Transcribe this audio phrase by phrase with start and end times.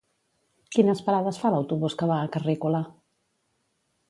[0.75, 2.85] Quines parades fa l'autobús que va a Carrícola?